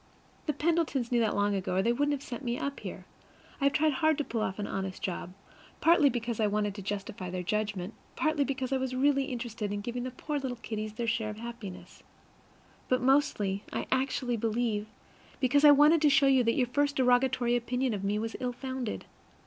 [0.47, 3.05] The Pendletons knew that long ago, or they wouldn't have sent me up here.
[3.59, 5.35] I have tried hard to pull off an honest job,
[5.79, 9.81] partly because I wanted to justify their judgment, partly because I was really interested in
[9.81, 12.01] giving the poor little kiddies their share of happiness,
[12.89, 14.87] but mostly, I actually believe,
[15.39, 18.53] because I wanted to show you that your first derogatory opinion of me was ill
[18.53, 19.05] founded.